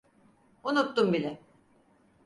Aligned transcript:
Unuttum 0.63 1.13
bile. 1.13 1.39